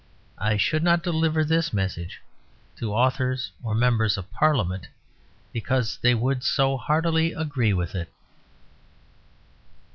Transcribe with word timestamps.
I 0.39 0.57
should 0.57 0.81
not 0.81 1.03
deliver 1.03 1.45
this 1.45 1.71
message 1.71 2.23
to 2.77 2.91
authors 2.91 3.51
or 3.61 3.75
members 3.75 4.17
of 4.17 4.31
Parliament, 4.33 4.87
because 5.53 5.97
they 6.01 6.15
would 6.15 6.43
so 6.43 6.75
heartily 6.75 7.33
agree 7.33 7.71
with 7.73 7.93
it. 7.93 8.11